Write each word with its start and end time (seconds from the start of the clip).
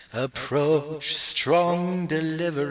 __Approach, 0.27 1.13
strong 1.13 2.07
deliveress! 2.07 2.59